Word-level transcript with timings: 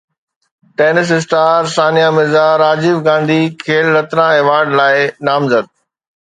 tense 0.77 1.09
star 1.17 1.61
Sania 1.75 2.07
Mirza 2.15 2.47
Rajiv 2.63 2.95
Gandhi 3.07 3.39
Khel 3.63 3.85
Ratna 3.95 4.25
award 4.35 4.67
لاءِ 4.79 4.97
نامزد 5.27 5.65